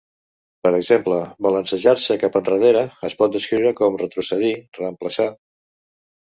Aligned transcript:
Per 0.67 0.69
exemple, 0.77 1.19
"balancejar-se 1.47 2.17
cap 2.25 2.39
endarrere" 2.41 2.83
es 3.11 3.19
pot 3.21 3.37
descriure 3.37 3.77
com 3.83 4.03
"retrocedir, 4.03 4.53
reemplaçar". 4.83 5.33